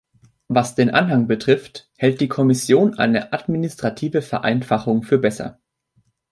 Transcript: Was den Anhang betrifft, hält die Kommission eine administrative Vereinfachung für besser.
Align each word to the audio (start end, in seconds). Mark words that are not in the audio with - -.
Was 0.47 0.73
den 0.73 0.89
Anhang 0.89 1.27
betrifft, 1.27 1.87
hält 1.95 2.21
die 2.21 2.27
Kommission 2.27 2.97
eine 2.97 3.33
administrative 3.33 4.23
Vereinfachung 4.23 5.03
für 5.03 5.19
besser. 5.19 5.59